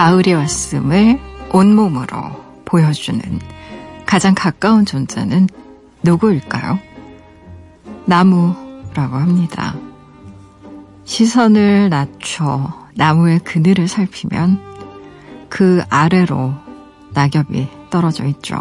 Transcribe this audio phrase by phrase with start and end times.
[0.00, 1.20] 가을이 왔음을
[1.52, 2.16] 온몸으로
[2.64, 3.20] 보여주는
[4.06, 5.46] 가장 가까운 존재는
[6.02, 6.78] 누구일까요?
[8.06, 9.76] 나무라고 합니다.
[11.04, 14.62] 시선을 낮춰 나무의 그늘을 살피면
[15.50, 16.54] 그 아래로
[17.12, 18.56] 낙엽이 떨어져 있죠.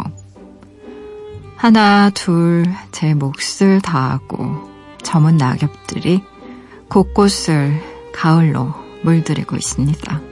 [1.56, 4.70] 하나, 둘, 제 몫을 다하고
[5.04, 6.22] 저문 낙엽들이
[6.90, 7.82] 곳곳을
[8.14, 10.29] 가을로 물들이고 있습니다.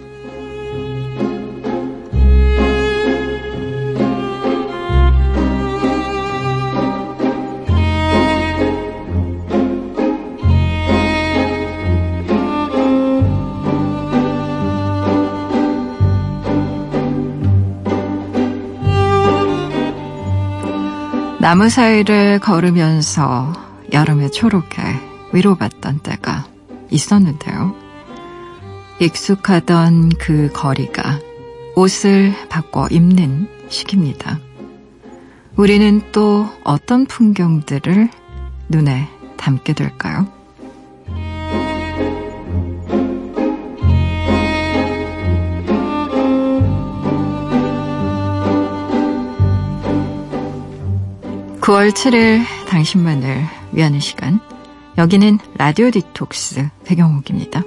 [21.48, 23.53] 나무 사이를 걸으면서
[23.94, 24.81] 여름의 초록에
[25.31, 26.45] 위로받던 때가
[26.90, 27.73] 있었는데요.
[29.00, 31.22] 익숙하던 그 거리가
[31.78, 34.42] 옷을 바꿔 입는 시기입니다.
[35.56, 38.09] 우리는 또 어떤 풍경들을
[38.68, 40.28] 눈에 담게 될까요?
[51.68, 54.40] (9월 7일) 당신만을 위하는 시간
[54.98, 57.62] 여기는 라디오 디톡스 배경옥입니다.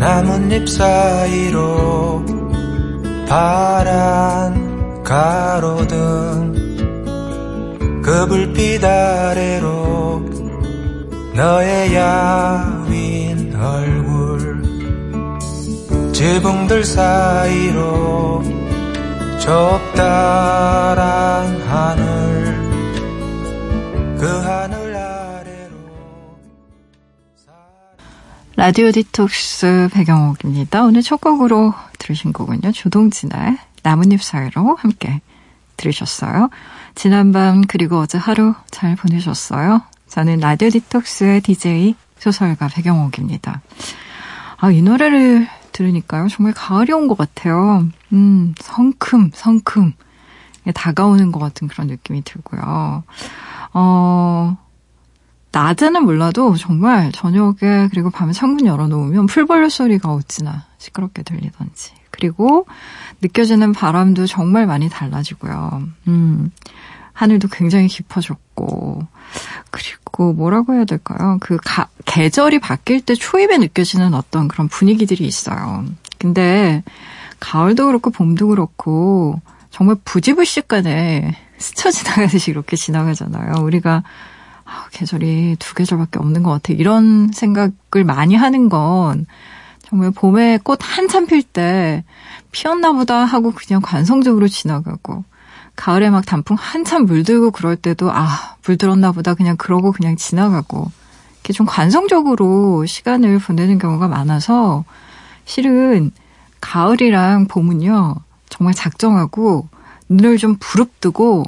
[0.00, 2.24] 나뭇잎 사이로
[3.28, 3.71] 파
[8.82, 10.24] 불빛 아래로
[11.34, 14.62] 너의 야윈 얼굴
[16.12, 18.42] 지붕들 사이로
[19.40, 20.96] 좁다란
[21.62, 22.44] 하늘
[24.18, 25.76] 그 하늘 아래로
[28.56, 30.82] 라디오 디톡스 백영옥입니다.
[30.84, 32.72] 오늘 첫 곡으로 들으신 곡은요.
[32.72, 35.20] 조동진의 나뭇잎 사이로 함께
[35.76, 36.50] 들으셨어요.
[36.94, 39.82] 지난밤 그리고 어제 하루 잘 보내셨어요?
[40.08, 43.62] 저는 라디오 디톡스의 DJ 소설가 백영옥입니다.
[44.58, 46.28] 아, 이 노래를 들으니까요.
[46.28, 47.86] 정말 가을이 온 것 같아요.
[48.12, 49.94] 음, 성큼, 성큼.
[50.74, 53.02] 다가오는 것 같은 그런 느낌이 들고요.
[53.74, 54.56] 어,
[55.50, 61.94] 낮에는 몰라도 정말 저녁에 그리고 밤에 창문 열어놓으면 풀벌레 소리가 어찌나 시끄럽게 들리던지.
[62.10, 62.66] 그리고
[63.22, 65.82] 느껴지는 바람도 정말 많이 달라지고요.
[66.06, 66.52] 음,
[67.12, 69.06] 하늘도 굉장히 깊어졌고,
[69.70, 71.38] 그리고 뭐라고 해야 될까요?
[71.40, 75.84] 그 가, 계절이 바뀔 때 초입에 느껴지는 어떤 그런 분위기들이 있어요.
[76.18, 76.82] 근데
[77.40, 79.40] 가을도 그렇고 봄도 그렇고
[79.70, 83.62] 정말 부지불식간에 스쳐 지나가듯이 이렇게 지나가잖아요.
[83.62, 84.02] 우리가
[84.64, 86.72] 아, 계절이 두 계절밖에 없는 것 같아.
[86.72, 89.26] 이런 생각을 많이 하는 건
[89.82, 92.04] 정말 봄에 꽃 한참 필 때
[92.52, 95.24] 피었나 보다 하고 그냥 관성적으로 지나가고
[95.76, 100.90] 가을에 막 단풍 한참 물들고 그럴 때도 아, 물들었나 보다 그냥 그러고 그냥 지나가고
[101.34, 104.84] 이렇게 좀 관성적으로 시간을 보내는 경우가 많아서
[105.44, 106.12] 실은
[106.60, 108.14] 가을이랑 봄은요.
[108.48, 109.68] 정말 작정하고
[110.08, 111.44] 눈을 좀 부릅뜨고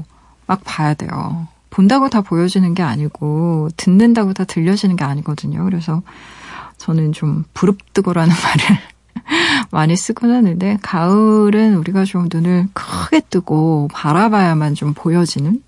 [0.47, 1.47] 막 봐야 돼요.
[1.71, 5.65] 본다고 다 보여지는 게 아니고 듣는다고 다 들려지는 게 아니거든요.
[5.65, 6.03] 그래서
[6.79, 8.79] 저는 좀 부릅뜨고라는 말을
[9.71, 15.63] 많이 쓰곤 하는데 가을은 우리가 좀 눈을 크게 뜨고 바라봐야만 좀 보여지는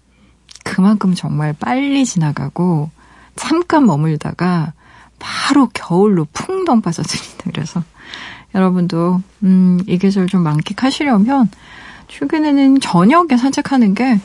[0.65, 2.91] 그만큼 정말 빨리 지나가고
[3.37, 4.73] 잠깐 머물다가
[5.19, 7.51] 바로 겨울로 풍덩 빠져듭니다.
[7.53, 7.83] 그래서
[8.55, 11.51] 여러분도 음, 이 계절 좀 만끽하시려면
[12.09, 14.21] 최근에는 저녁에 산책하는 게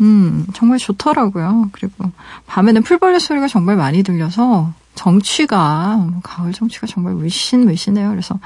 [0.00, 1.70] 음, 정말 좋더라고요.
[1.72, 2.10] 그리고
[2.46, 8.10] 밤에는 풀벌레 소리가 정말 많이 들려서 정취가 가을 정취가 정말 물씬물씬해요.
[8.10, 8.38] 그래서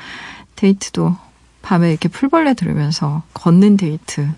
[0.56, 1.16] 데이트도
[1.62, 4.28] 밤에 이렇게 풀벌레 들으면서 걷는 데이트.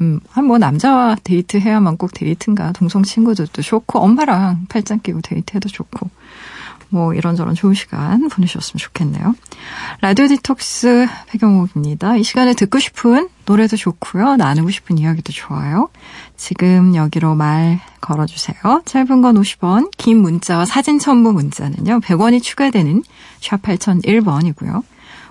[0.00, 2.72] 음, 뭐 남자와 데이트 해야만 꼭 데이트인가.
[2.72, 6.10] 동성 친구들도 좋고 엄마랑 팔짱 끼고 데이트해도 좋고.
[6.88, 9.34] 뭐 이런저런 좋은 시간 보내셨으면 좋겠네요.
[10.00, 12.16] 라디오 디톡스 백영옥입니다.
[12.16, 14.36] 이 시간에 듣고 싶은 노래도 좋고요.
[14.36, 15.88] 나누고 싶은 이야기도 좋아요.
[16.36, 18.82] 지금 여기로 말 걸어주세요.
[18.84, 22.00] 짧은 건 50원, 긴 문자와 사진 첨부 문자는요.
[22.00, 23.02] 100원이 추가되는
[23.40, 24.82] 샵 8001번이고요.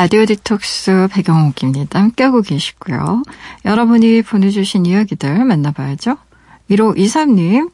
[0.00, 1.98] 라디오 디톡스 배경옥입니다.
[1.98, 3.24] 함께하고 계시고요.
[3.64, 6.16] 여러분이 보내주신 이야기들 만나봐야죠.
[6.70, 7.68] 1523님,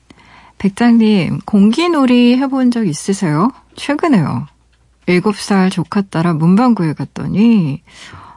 [0.56, 3.52] 백장님, 공기놀이 해본 적 있으세요?
[3.76, 4.46] 최근에요.
[5.06, 7.82] 7살 조카 따라 문방구에 갔더니,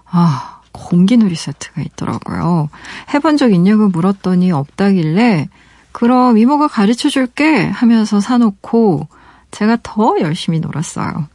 [0.04, 2.70] 아, 공기놀이 세트가 있더라고요.
[3.14, 5.48] 해본 적 있냐고 물었더니 없다길래,
[5.94, 9.08] 그럼 이모가 가르쳐 줄게 하면서 사놓고,
[9.52, 11.30] 제가 더 열심히 놀았어요.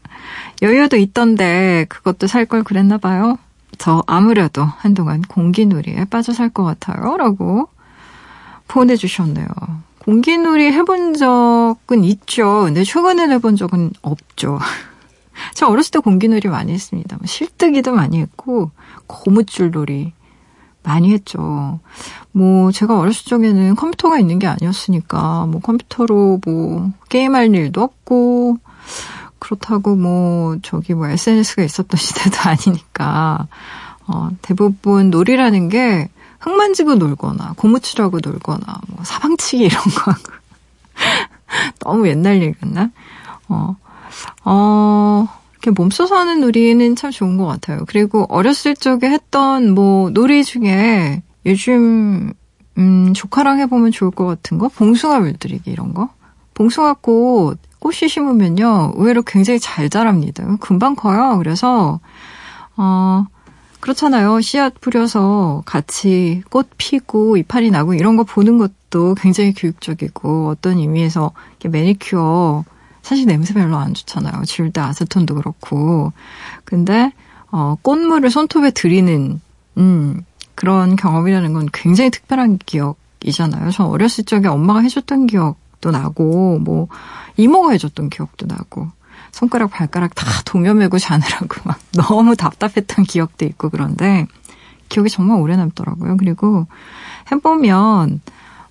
[0.63, 3.39] 여유도 있던데 그것도 살 걸 그랬나 봐요.
[3.79, 7.17] 저 아무래도 한동안 공기놀이에 빠져 살 것 같아요.
[7.17, 7.69] 라고
[8.69, 9.47] 보내주셨네요.
[9.99, 12.63] 공기놀이 해본 적은 있죠.
[12.65, 14.59] 근데 최근에 해본 적은 없죠.
[15.55, 17.17] 저 어렸을 때 공기놀이 많이 했습니다.
[17.17, 18.71] 뭐 실뜨기도 많이 했고,
[19.07, 20.13] 고무줄놀이
[20.83, 21.79] 많이 했죠.
[22.33, 28.57] 뭐, 제가 어렸을 적에는 컴퓨터가 있는 게 아니었으니까, 뭐, 컴퓨터로 뭐, 게임할 일도 없고,
[29.43, 33.49] 그렇다고 뭐, 저기 뭐, SNS가 있었던 시대도 아니니까,
[34.07, 36.09] 어, 대부분 놀이라는 게
[36.43, 40.33] 흙 만지고 놀거나, 고무줄하고 놀거나, 뭐, 사방치기 이런 거 하고.
[41.79, 42.91] 너무 옛날 얘기였나?
[43.49, 43.77] 어,
[44.45, 47.85] 어, 이렇게 몸써서 하는 놀이는 참 좋은 것 같아요.
[47.87, 52.33] 그리고 어렸을 적에 했던 뭐, 놀이 중에 요즘,
[52.77, 54.69] 음, 조카랑 해보면 좋을 것 같은 거?
[54.69, 56.09] 봉숭아 물들이기 이런 거?
[56.55, 60.45] 봉숭아 꽃, 꽃이 심으면요, 의외로 굉장히 잘 자랍니다.
[60.61, 61.37] 금방 커요.
[61.39, 61.99] 그래서,
[62.77, 63.27] 어,
[63.81, 64.41] 그렇잖아요.
[64.41, 71.33] 씨앗 뿌려서 같이 꽃 피고 이파리 나고 이런 거 보는 것도 굉장히 교육적이고 어떤 의미에서
[71.65, 72.65] 매니큐어
[73.03, 74.45] 사실 냄새 별로 안 좋잖아요.
[74.45, 76.13] 지울 때 아세톤도 그렇고.
[76.65, 77.13] 근데
[77.51, 79.41] 어 꽃물을 손톱에 들이는
[79.79, 80.25] 음
[80.55, 83.73] 그런 경험이라는 건 굉장히 특별한 기억이잖아요.
[83.73, 86.89] 저 어렸을 적에 엄마가 해줬던 기억 도 나고 뭐
[87.37, 88.89] 이모가 해줬던 기억도 나고
[89.33, 94.27] 손가락 발가락 다 동여매고 자느라고 막 너무 답답했던 기억도 있고 그런데
[94.89, 96.17] 기억이 정말 오래 남더라고요.
[96.17, 96.67] 그리고
[97.31, 98.21] 해보면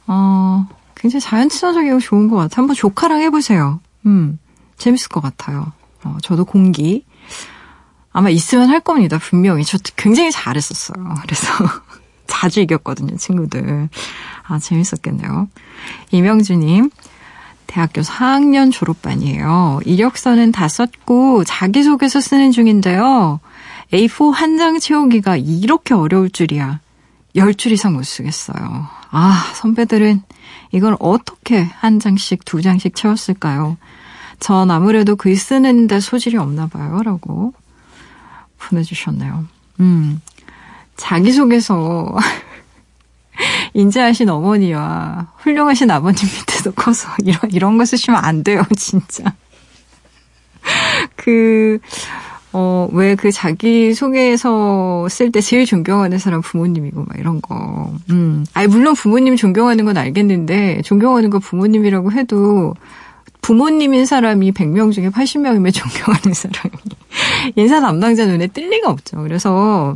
[0.08, 2.62] 어 굉장히 자연 친화적이고 좋은 것 같아요.
[2.62, 3.80] 한번 조카랑 해보세요.
[4.06, 4.40] 음
[4.78, 5.72] 재밌을 것 같아요.
[6.04, 7.06] 어, 저도 공기
[8.14, 9.18] 아마 있으면 할 겁니다.
[9.18, 11.16] 분명히 저 굉장히 잘했었어요.
[11.22, 11.48] 그래서
[12.32, 13.90] 자주 이겼거든요, 친구들.
[14.48, 15.50] 아 재밌었겠네요.
[16.12, 16.90] 이명주님
[17.68, 19.82] 대학교 4학년 졸업반이에요.
[19.86, 23.40] 이력서는 다 썼고 자기소개서 쓰는 중인데요.
[23.94, 26.80] A4 한 장 채우기가 이렇게 어려울 줄이야.
[27.36, 28.88] 10줄 이상 못 쓰겠어요.
[29.12, 30.22] 아, 선배들은
[30.72, 33.78] 이걸 어떻게 한 장씩, 두 장씩 채웠을까요?
[34.40, 37.02] 전 아무래도 글 쓰는데 소질이 없나 봐요.
[37.04, 37.54] 라고
[38.60, 39.46] 보내주셨네요.
[39.80, 40.22] 음,
[41.02, 42.16] 자기소개서
[43.74, 49.34] 인자하신 어머니와 훌륭하신 아버님 밑에서 커서 이런, 이런 거 쓰시면 안 돼요, 진짜.
[51.16, 51.80] 그,
[52.54, 57.92] 어, 왜 그 자기 소개서 쓸 때 제일 존경하는 사람 부모님이고 막 이런 거.
[58.12, 58.46] 음.
[58.54, 62.76] 아니, 물론 부모님 존경하는 건 알겠는데, 존경하는 거 부모님이라고 해도,
[63.42, 66.76] 부모님인 사람이 100명 중에 80명이면 존경하는 사람이
[67.56, 69.24] 인사 담당자 눈에 뜰 리가 없죠.
[69.24, 69.96] 그래서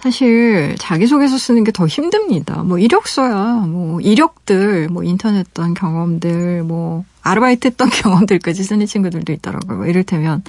[0.00, 2.62] 사실 자기소개서 쓰는 게 더 힘듭니다.
[2.62, 9.78] 뭐 이력서야 뭐 이력들, 뭐 인터넷 했던 경험들, 뭐 아르바이트 했던 경험들까지 쓰는 친구들도 있더라고요.
[9.78, 10.42] 뭐 이를테면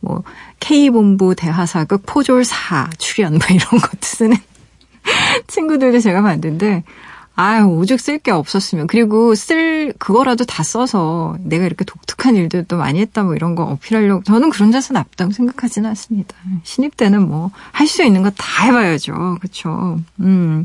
[0.00, 0.22] 뭐
[0.60, 4.36] K본부 대하사극 포졸사 출연 뭐 이런 것도 쓰는
[5.46, 6.82] 친구들도 제가 봤는데
[7.36, 8.86] 아유, 오죽 쓸 게 없었으면.
[8.86, 14.22] 그리고 쓸, 그거라도 다 써서 내가 이렇게 독특한 일들도 많이 했다 뭐 이런 거 어필하려고.
[14.22, 16.36] 저는 그런 자세 나쁘다고 생각하지는 않습니다.
[16.62, 19.38] 신입 때는 뭐, 할 수 있는 거 다 해봐야죠.
[19.40, 19.98] 그쵸.
[20.20, 20.64] 음.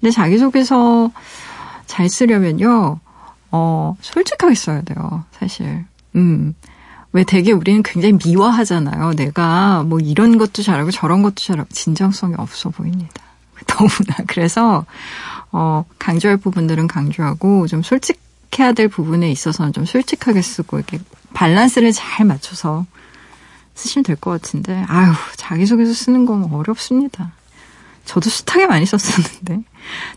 [0.00, 1.10] 근데 자기소개서
[1.86, 3.00] 잘 쓰려면요,
[3.50, 5.24] 어, 솔직하게 써야 돼요.
[5.32, 5.84] 사실.
[6.14, 6.54] 음.
[7.12, 9.14] 왜 되게 우리는 굉장히 미화하잖아요.
[9.14, 13.22] 내가 뭐 이런 것도 잘하고 저런 것도 잘하고 진정성이 없어 보입니다.
[13.66, 14.16] 너무나.
[14.26, 14.84] 그래서,
[15.52, 20.98] 어, 강조할 부분들은 강조하고 좀 솔직해야 될 부분에 있어서는 좀 솔직하게 쓰고 이렇게
[21.34, 22.86] 밸런스를 잘 맞춰서
[23.74, 27.32] 쓰시면 될 것 같은데, 아유, 자기소개서 쓰는 건 어렵습니다.
[28.06, 29.60] 저도 숱하게 많이 썼었는데,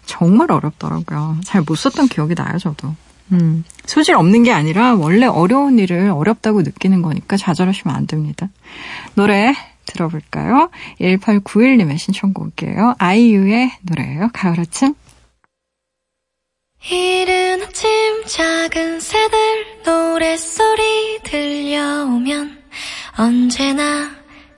[0.05, 1.37] 정말 어렵더라고요.
[1.43, 2.95] 잘 못 썼던 기억이 나요, 저도.
[3.31, 8.47] 음, 소질 없는 게 아니라 원래 어려운 일을 어렵다고 느끼는 거니까 좌절하시면 안 됩니다.
[9.13, 9.53] 노래
[9.85, 10.69] 들어볼까요?
[11.01, 12.95] 1891님의 신청곡이에요.
[12.97, 14.29] 아이유의 노래예요.
[14.33, 14.95] 가을 아침.
[16.87, 19.37] 이른 아침 작은 새들
[19.85, 22.57] 노랫소리 들려오면
[23.17, 24.15] 언제나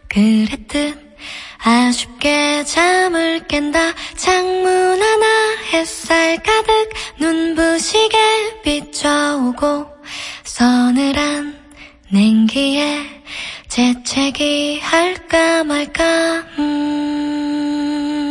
[0.08, 1.18] 그랬듯
[1.58, 5.26] 아쉽게 잠을 깬다 창문 하나
[5.74, 9.88] 햇살 가득 눈부시게 비춰오고
[10.44, 11.60] 서늘한
[12.12, 13.00] 냉기에
[13.68, 18.31] 재채기 할까 말까 음.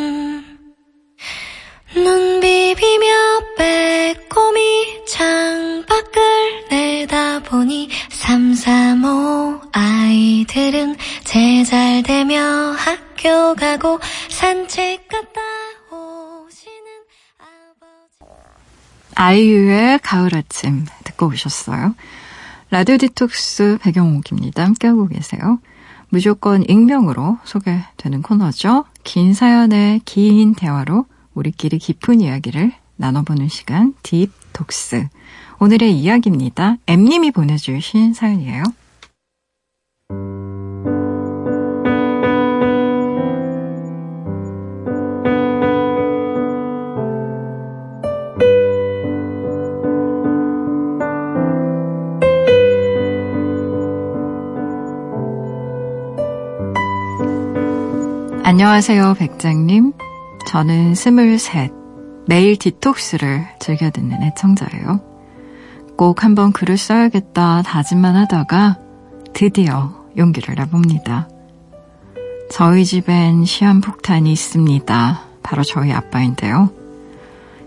[1.95, 3.07] 눈 비비며
[3.59, 10.95] 빼꼼히 창밖을 내다보니 삼삼오 아이들은
[11.25, 12.41] 제잘되며
[12.79, 15.41] 학교 가고 산책 갔다
[15.91, 16.87] 오시는
[17.39, 18.33] 아버지
[19.17, 21.97] 아이유의 가을 아침 듣고 오셨어요.
[22.71, 24.65] 라디오 디톡스 배경옥입니다.
[24.65, 25.59] 함께하고 계세요.
[26.09, 28.85] 무조건 익명으로 소개되는 코너죠.
[29.03, 35.09] 긴 사연의 긴 대화로 우리끼리 깊은 이야기를 나눠보는 시간 딥톡스.
[35.59, 36.77] 오늘의 이야기입니다.
[36.87, 38.63] M님이 보내주신 사연이에요.
[58.43, 60.10] 안녕하세요, 백장님.
[60.51, 61.73] 저는 스물셋.
[62.27, 65.01] 매일 디톡스를 즐겨 듣는 애청자예요.
[65.97, 68.77] 꼭 한번 글을 써야겠다 다짐만 하다가
[69.33, 71.29] 드디어 용기를 내봅니다.
[72.51, 75.21] 저희 집엔 시한폭탄이 있습니다.
[75.45, 76.71] 바로 저희 아빠인데요.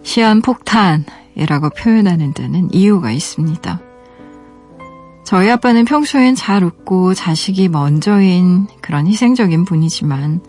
[0.04, 3.80] 시한폭탄이라고 표현하는 데는 이유가 있습니다.
[5.24, 10.42] 저희 아빠는 평소엔 잘 웃고 자식이 먼저인 그런 희생적인 분이지만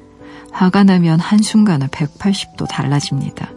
[0.54, 3.50] 화가 나면 한순간에 180도 달라집니다.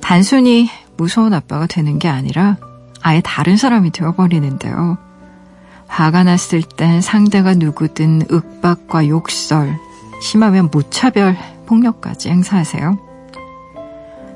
[0.00, 2.56] 단순히 무서운 아빠가 되는 게 아니라
[3.02, 4.96] 아예 다른 사람이 되어버리는데요.
[5.88, 9.76] 화가 났을 땐 상대가 누구든 윽박과 욕설,
[10.22, 12.98] 심하면 무차별 폭력까지 행사하세요.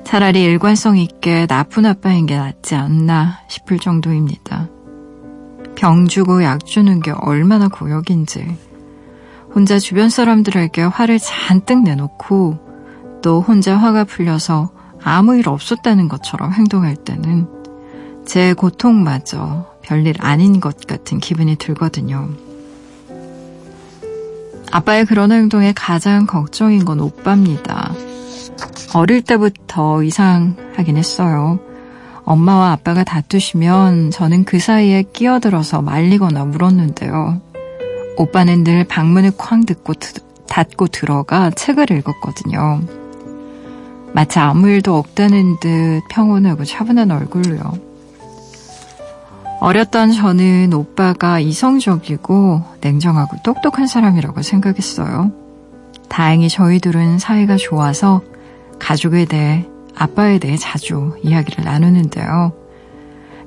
[0.05, 4.69] 차라리 일관성 있게 나쁜 아빠인 게 낫지 않나 싶을 정도입니다.
[5.77, 8.64] 병 주고 약 주는 게 얼마나 고역인지.
[9.55, 12.59] 혼자 주변 사람들에게 화를 잔뜩 내놓고
[13.23, 14.71] 또 혼자 화가 풀려서
[15.03, 17.47] 아무 일 없었다는 것처럼 행동할 때는
[18.27, 22.31] 제 고통마저 별일 아닌 것 같은 기분이 들거든요.
[24.73, 27.93] 아빠의 그런 행동에 가장 걱정인 건 오빠입니다.
[28.95, 31.61] 어릴 때부터 이상하긴 했어요.
[32.25, 37.44] 엄마와 아빠가 다투시면 저는 그 사이에 끼어들어서 말리거나 물었는데요.
[38.17, 39.95] 오빠는 늘 방문을 쾅 듣고
[40.49, 42.81] 닫고 들어가 책을 읽었거든요.
[44.13, 47.95] 마치 아무 일도 없다는 듯 평온하고 차분한 얼굴로요.
[49.61, 55.33] 어렸던 저는 오빠가 이성적이고 냉정하고 똑똑한 사람이라고 생각했어요.
[56.09, 58.23] 다행히 저희들은 사이가 좋아서
[58.79, 59.67] 가족에 대해
[59.97, 62.53] 아빠에 대해 자주 이야기를 나누는데요.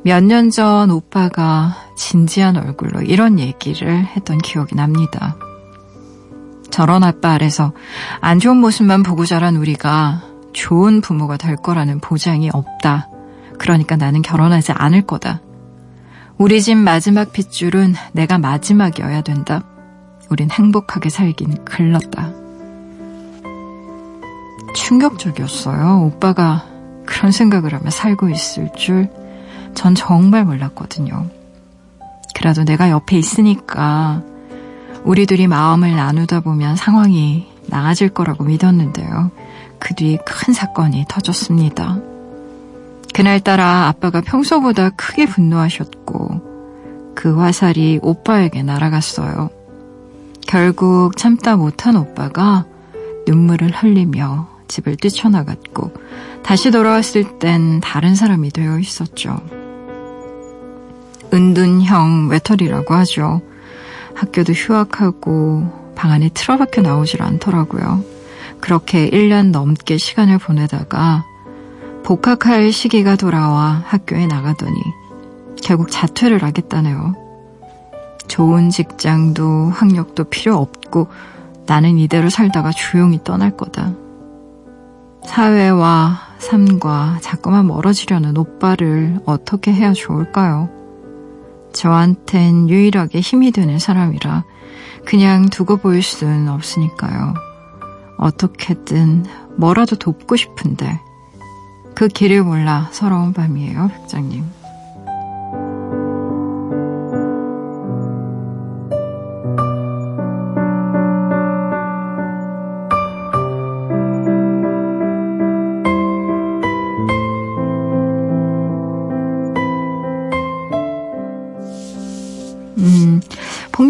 [0.08, 5.36] 몇 년 전 오빠가 진지한 얼굴로 이런 얘기를 했던 기억이 납니다.
[6.72, 7.74] 저런 아빠 아래서
[8.22, 10.22] 안 좋은 모습만 보고 자란 우리가
[10.54, 13.10] 좋은 부모가 될 거라는 보장이 없다.
[13.60, 15.42] 그러니까 나는 결혼하지 않을 거다.
[16.38, 19.66] 우리 집 마지막 핏줄은 내가 마지막이어야 된다.
[20.30, 22.32] 우린 행복하게 살긴 글렀다.
[24.74, 26.04] 충격적이었어요.
[26.06, 26.64] 오빠가
[27.06, 29.10] 그런 생각을 하며 살고 있을 줄
[29.78, 31.28] 전 정말 몰랐거든요.
[32.36, 34.24] 그래도 내가 옆에 있으니까
[35.04, 39.32] 우리들이 마음을 나누다 보면 상황이 나아질 거라고 믿었는데요.
[39.80, 42.00] 그 뒤 큰 사건이 터졌습니다.
[43.14, 49.50] 그날따라 아빠가 평소보다 크게 분노하셨고 그 화살이 오빠에게 날아갔어요.
[50.48, 52.66] 결국 참다 못한 오빠가
[53.28, 55.92] 눈물을 흘리며 집을 뛰쳐나갔고
[56.44, 59.38] 다시 돌아왔을 땐 다른 사람이 되어 있었죠.
[61.34, 63.42] 은둔형 외톨이라고 하죠.
[64.16, 68.04] 학교도 휴학하고 방 안에 틀어박혀 나오질 않더라고요.
[68.60, 71.26] 그렇게 1년 넘게 시간을 보내다가
[72.04, 74.76] 복학할 시기가 돌아와 학교에 나가더니
[75.62, 77.16] 결국 자퇴를 하겠다네요.
[78.28, 81.08] 좋은 직장도 학력도 필요 없고
[81.66, 83.94] 나는 이대로 살다가 조용히 떠날 거다.
[85.26, 90.77] 사회와 삶과 자꾸만 멀어지려는 오빠를 어떻게 해야 좋을까요?
[91.74, 94.44] 저한텐 유일하게 힘이 되는 사람이라
[95.06, 97.34] 그냥 두고 보일 수는 없으니까요.
[98.18, 99.26] 어떻게든
[99.58, 101.00] 뭐라도 돕고 싶은데
[101.96, 104.57] 그 길을 몰라 서러운 밤이에요, 백장님.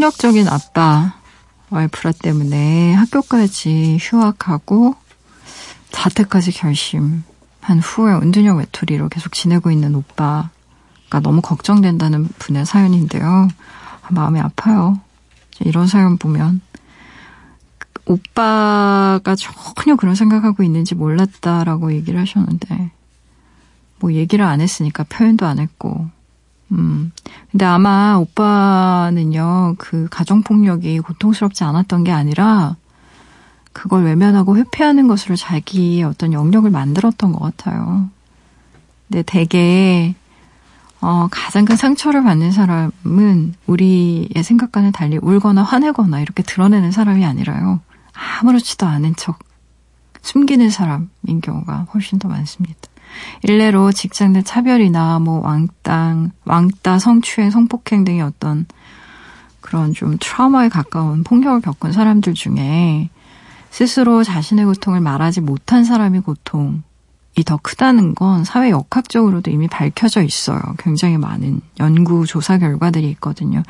[0.07, 1.15] 폭력적인 아빠,
[1.69, 4.95] 와이프라 때문에 학교까지 휴학하고
[5.91, 7.23] 자퇴까지 결심한
[7.81, 10.49] 후에 은둔형 외톨이로 계속 지내고 있는 오빠가
[11.21, 13.49] 너무 걱정된다는 분의 사연인데요.
[14.01, 14.97] 아, 마음이 아파요.
[15.59, 16.61] 이런 사연 보면.
[18.05, 22.91] 오빠가 전혀 그런 생각하고 있는지 몰랐다라고 얘기를 하셨는데,
[23.99, 26.09] 뭐 얘기를 안 했으니까 표현도 안 했고,
[26.71, 27.11] 음.
[27.51, 32.75] 근데 아마 오빠는요, 그 가정폭력이 고통스럽지 않았던 게 아니라,
[33.73, 38.09] 그걸 외면하고 회피하는 것으로 자기의 어떤 영역을 만들었던 것 같아요.
[39.07, 40.15] 근데 대개,
[40.99, 47.81] 어, 가장 큰 상처를 받는 사람은 우리의 생각과는 달리 울거나 화내거나 이렇게 드러내는 사람이 아니라요.
[48.13, 49.39] 아무렇지도 않은 척
[50.23, 52.79] 숨기는 사람인 경우가 훨씬 더 많습니다.
[53.43, 58.65] 일례로 직장 내 차별이나 뭐 왕땅, 왕따, 성추행, 성폭행 등의 어떤
[59.61, 63.09] 그런 좀 트라우마에 가까운 폭력을 겪은 사람들 중에
[63.69, 66.81] 스스로 자신의 고통을 말하지 못한 사람이 고통이
[67.45, 70.59] 더 크다는 건 사회 역학적으로도 이미 밝혀져 있어요.
[70.79, 73.61] 굉장히 많은 연구 조사 결과들이 있거든요.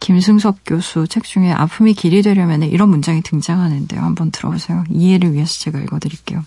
[0.00, 4.00] 김승섭 교수 책 중에 아픔이 길이 되려면 이런 문장이 등장하는데요.
[4.00, 4.84] 한번 들어보세요.
[4.90, 6.42] 이해를 위해서 제가 읽어드릴게요.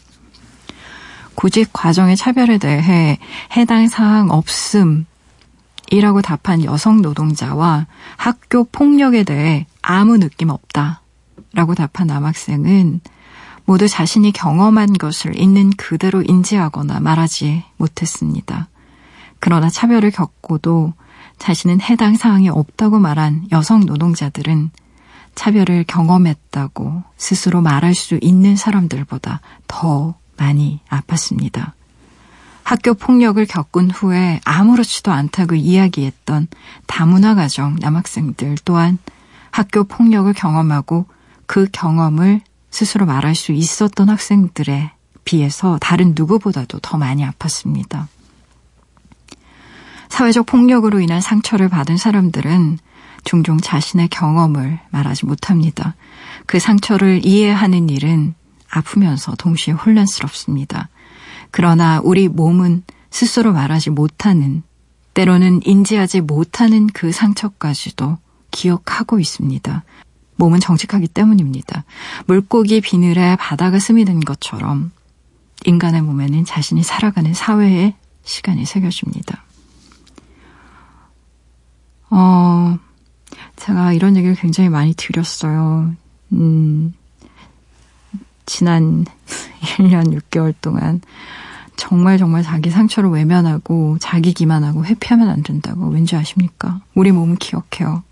[1.38, 3.20] 구직 과정의 차별에 대해
[3.56, 5.06] 해당 사항 없음
[5.92, 7.86] 이라고 답한 여성 노동자와
[8.18, 11.02] 학교 폭력에 대해 아무 느낌 없다.
[11.54, 13.02] 라고 답한 남학생은
[13.66, 18.68] 모두 자신이 경험한 것을 있는 그대로 인지하거나 말하지 못했습니다.
[19.40, 20.94] 그러나 차별을 겪고도
[21.38, 24.72] 자신은 해당 사항이 없다고 말한 여성 노동자들은
[25.36, 31.74] 차별을 경험했다고 스스로 말할 수 있는 사람들보다 더 많이 아팠습니다.
[32.64, 36.48] 학교 폭력을 겪은 후에 아무렇지도 않다고 이야기했던
[36.86, 38.98] 다문화 가정 남학생들 또한
[39.52, 41.06] 학교 폭력을 경험하고
[41.46, 44.92] 그 경험을 스스로 말할 수 있었던 학생들에
[45.24, 48.08] 비해서 다른 누구보다도 더 많이 아팠습니다.
[50.10, 52.80] 사회적 폭력으로 인한 상처를 받은 사람들은
[53.24, 55.96] 종종 자신의 경험을 말하지 못합니다.
[56.46, 58.36] 그 상처를 이해하는 일은
[58.70, 60.90] 아프면서 동시에 혼란스럽습니다.
[61.52, 64.64] 그러나 우리 몸은 스스로 말하지 못하는,
[65.14, 68.18] 때로는 인지하지 못하는 그 상처까지도
[68.52, 69.84] 기억하고 있습니다.
[70.36, 71.84] 몸은 정직하기 때문입니다.
[72.28, 74.92] 물고기 비늘에 바다가 스미는 것처럼
[75.66, 79.44] 인간의 몸에는 자신이 살아가는 사회의 시간이 새겨집니다.
[82.10, 82.78] 어,
[83.56, 85.94] 제가 이런 얘기를 굉장히 많이 드렸어요.
[86.34, 86.94] 음,
[88.48, 89.06] 지난
[89.78, 91.02] 1년 6개월 동안
[91.76, 96.82] 정말 정말 자기 상처를 외면하고 자기 기만하고 회피하면 안 된다고 왠지 아십니까?
[96.96, 98.04] 우리 몸은 기억해요.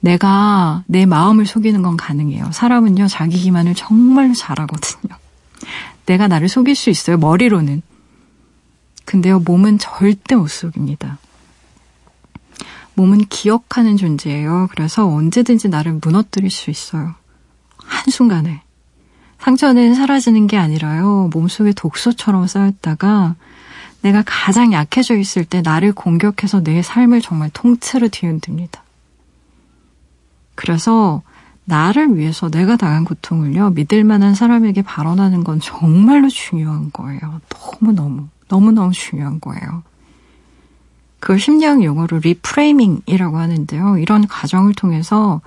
[0.00, 2.50] 내가 내 마음을 속이는 건 가능해요.
[2.52, 5.14] 사람은요, 자기 기만을 정말로 잘하거든요.
[6.06, 7.82] 내가 나를 속일 수 있어요, 머리로는.
[9.04, 11.18] 근데요, 몸은 절대 못 속입니다.
[12.94, 14.68] 몸은 기억하는 존재예요.
[14.70, 17.14] 그래서 언제든지 나를 무너뜨릴 수 있어요.
[17.78, 18.62] 한순간에.
[19.38, 21.30] 상처는 사라지는 게 아니라요.
[21.32, 23.36] 몸속에 독소처럼 쌓였다가
[24.02, 28.82] 내가 가장 약해져 있을 때 나를 공격해서 내 삶을 정말 통째로 뒤흔듭니다.
[30.54, 31.22] 그래서
[31.64, 37.40] 나를 위해서 내가 당한 고통을요, 믿을 만한 사람에게 발언하는 건 정말로 중요한 거예요.
[37.82, 39.82] 너무너무, 너무너무 중요한 거예요.
[41.26, 43.98] 그걸 심리학 용어로 reframing이라고 하는데요.
[43.98, 45.40] 이런 과정을 통해서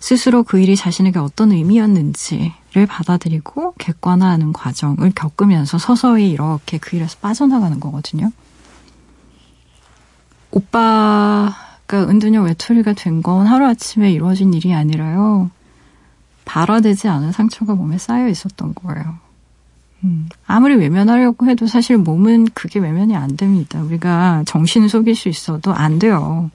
[0.00, 7.78] 스스로 그 일이 자신에게 어떤 의미였는지를 받아들이고 객관화하는 과정을 겪으면서 서서히 이렇게 그 일에서 빠져나가는
[7.78, 8.32] 거거든요.
[10.52, 11.52] 오빠가
[11.92, 15.50] 은둔형 외톨이가 된 건 하루아침에 이루어진 일이 아니라요.
[16.46, 19.18] 발화되지 않은 상처가 몸에 쌓여 있었던 거예요.
[20.04, 23.80] 음, 아무리 외면하려고 해도 사실 몸은 그게 외면이 안 됩니다.
[23.82, 26.50] 우리가 정신을 속일 수 있어도 안 돼요.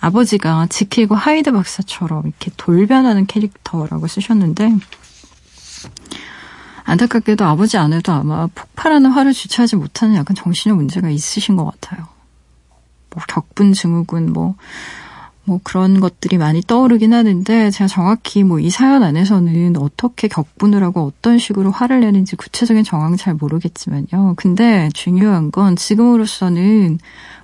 [0.00, 4.76] 아버지가 지킬과 하이드 박사처럼 이렇게 돌변하는 캐릭터라고 쓰셨는데,
[6.84, 12.08] 안타깝게도 아버지 안에도 아마 폭발하는 화를 주체하지 못하는 약간 정신의 문제가 있으신 것 같아요.
[13.10, 14.56] 뭐 격분 증후군 뭐,
[15.44, 21.02] 뭐 그런 것들이 많이 떠오르긴 하는데 제가 정확히 뭐 이 사연 안에서는 어떻게 격분을 하고
[21.02, 24.34] 어떤 식으로 화를 내는지 구체적인 정황은 잘 모르겠지만요.
[24.36, 26.98] 근데 중요한 건 지금으로서는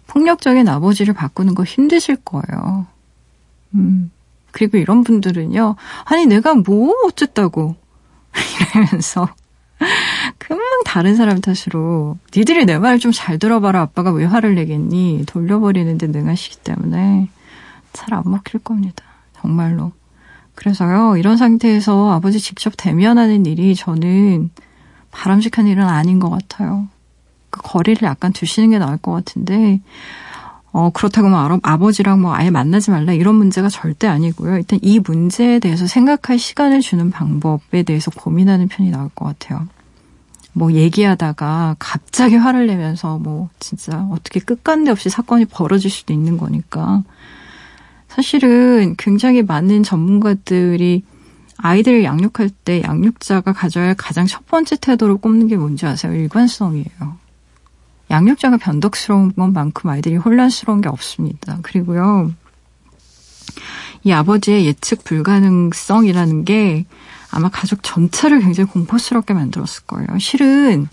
[0.06, 2.86] 폭력적인 아버지를 바꾸는 거 힘드실 거예요.
[3.74, 4.10] 음.
[4.52, 5.74] 그리고 이런 분들은요.
[6.04, 7.74] 아니 내가 뭐 어쨌다고
[8.72, 9.28] 이러면서
[10.38, 16.58] 금방 다른 사람 탓으로 니들이 내 말을 좀잘 들어봐라 아빠가 왜 화를 내겠니 돌려버리는데 능하시기
[16.58, 17.28] 때문에
[17.92, 19.04] 잘 안 먹힐 겁니다.
[19.40, 19.92] 정말로.
[20.54, 24.50] 그래서요 이런 상태에서 아버지 직접 대면하는 일이 저는
[25.12, 26.88] 바람직한 일은 아닌 것 같아요.
[27.50, 29.80] 그 거리를 약간 두시는 게 나을 것 같은데
[30.72, 34.56] 어, 그렇다고 뭐 아버지랑 뭐 아예 만나지 말라 이런 문제가 절대 아니고요.
[34.56, 39.66] 일단 이 문제에 대해서 생각할 시간을 주는 방법에 대해서 고민하는 편이 나을 것 같아요.
[40.52, 47.02] 뭐 얘기하다가 갑자기 화를 내면서 뭐 진짜 어떻게 끝간데 없이 사건이 벌어질 수도 있는 거니까
[48.18, 51.04] 사실은 굉장히 많은 전문가들이
[51.56, 56.12] 아이들을 양육할 때 양육자가 가져야 할 가장 첫 번째 태도를 꼽는 게 뭔지 아세요?
[56.12, 57.16] 일관성이에요.
[58.10, 61.60] 양육자가 변덕스러운 것만큼 아이들이 혼란스러운 게 없습니다.
[61.62, 62.32] 그리고요,
[64.02, 66.86] 이 아버지의 예측 불가능성이라는 게
[67.30, 70.18] 아마 가족 전체를 굉장히 공포스럽게 만들었을 거예요.
[70.18, 70.88] 실은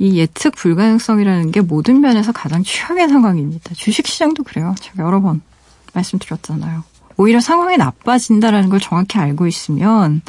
[0.00, 3.72] 이 예측 불가능성이라는 게 모든 면에서 가장 최악의 상황입니다.
[3.72, 4.74] 주식시장도 그래요.
[4.80, 5.42] 제가 여러 번
[5.96, 6.84] 말씀드렸잖아요.
[7.16, 10.22] 오히려 상황이 나빠진다라는 걸 정확히 알고 있으면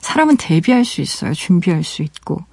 [0.00, 1.32] 사람은 대비할 수 있어요.
[1.32, 2.44] 준비할 수 있고.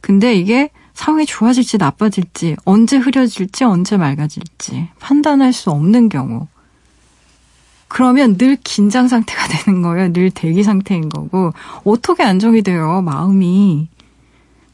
[0.00, 6.46] 근데 이게 상황이 좋아질지 나빠질지, 언제 흐려질지, 언제 맑아질지 판단할 수 없는 경우.
[7.88, 10.12] 그러면 늘 긴장 상태가 되는 거예요.
[10.12, 11.52] 늘 대기 상태인 거고.
[11.84, 13.88] 어떻게 안정이 돼요, 마음이.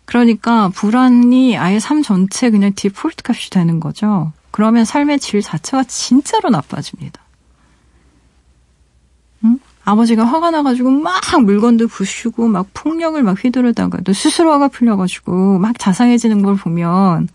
[0.05, 4.33] 그러니까 불안이 아예 삶 전체 그냥 디폴트 값이 되는 거죠.
[4.55, 7.21] 그러면 삶의 질 자체가 진짜로 나빠집니다.
[9.85, 16.43] 아버지가 화가 나가지고 막 물건도 부수고 막 폭력을 막 휘두르다가도 스스로 화가 풀려가지고 막 자상해지는
[16.43, 17.29] 걸 보면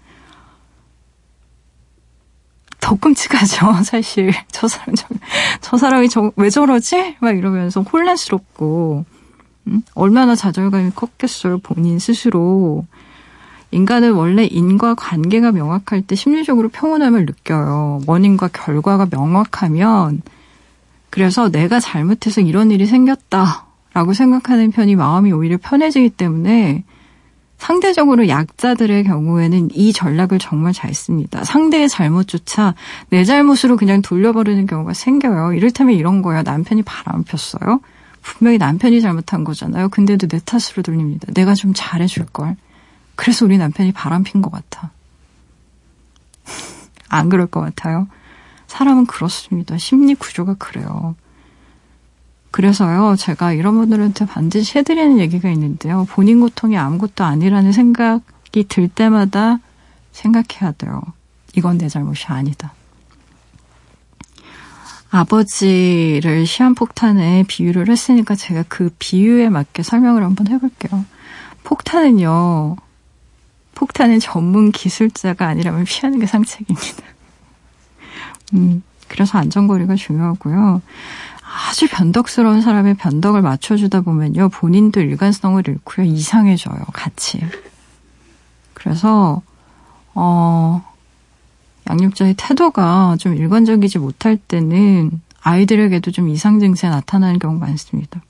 [2.79, 4.31] 더 끔찍하죠, 사실.
[4.53, 5.05] 저 사람, 저,
[5.59, 7.17] 저 사람이 저, 왜 저러지?
[7.19, 9.03] 막 이러면서 혼란스럽고,
[9.67, 9.81] 음?
[9.93, 12.85] 얼마나 좌절감이 컸겠어요, 본인 스스로.
[13.71, 18.01] 인간은 원래 인과 관계가 명확할 때 심리적으로 평온함을 느껴요.
[18.07, 20.21] 원인과 결과가 명확하면
[21.09, 26.83] 그래서 내가 잘못해서 이런 일이 생겼다라고 생각하는 편이 마음이 오히려 편해지기 때문에
[27.57, 31.43] 상대적으로 약자들의 경우에는 이 전략을 정말 잘 씁니다.
[31.43, 32.73] 상대의 잘못조차
[33.09, 35.53] 내 잘못으로 그냥 돌려버리는 경우가 생겨요.
[35.53, 36.41] 이를테면 이런 거예요.
[36.43, 37.81] 남편이 바람 폈어요.
[38.21, 39.89] 분명히 남편이 잘못한 거잖아요.
[39.89, 41.27] 근데도 내 탓으로 돌립니다.
[41.33, 42.55] 내가 좀 잘해줄 걸.
[43.19, 44.91] 그래서 우리 남편이 바람 핀 것 같아.
[47.09, 48.07] 안 그럴 것 같아요.
[48.67, 49.77] 사람은 그렇습니다.
[49.77, 51.15] 심리 구조가 그래요.
[52.51, 56.07] 그래서요, 제가 이런 분들한테 반드시 해드리는 얘기가 있는데요.
[56.09, 59.59] 본인 고통이 아무것도 아니라는 생각이 들 때마다
[60.13, 61.01] 생각해야 돼요.
[61.57, 62.71] 이건 내 잘못이 아니다.
[65.11, 71.03] 아버지를 시한폭탄에 비유를 했으니까 제가 그 비유에 맞게 설명을 한번 해볼게요.
[71.65, 72.77] 폭탄은요,
[73.79, 77.03] 폭탄은 전문 기술자가 아니라면 피하는 게 상책입니다.
[78.53, 80.81] 음, 그래서 안전거리가 중요하고요.
[81.41, 84.49] 아주 변덕스러운 사람의 변덕을 맞춰주다 보면요.
[84.49, 86.05] 본인도 일관성을 잃고요.
[86.05, 86.77] 이상해져요.
[86.91, 87.41] 같이.
[88.73, 89.41] 그래서,
[90.13, 90.83] 어,
[91.89, 98.21] 양육자의 태도가 좀 일관적이지 못할 때는 아이들에게도 좀 이상 증세 나타나는 경우가 많습니다.